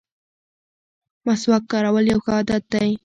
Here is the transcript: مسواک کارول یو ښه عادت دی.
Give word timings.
مسواک 1.25 1.63
کارول 1.71 2.05
یو 2.11 2.19
ښه 2.23 2.31
عادت 2.37 2.63
دی. 2.71 2.91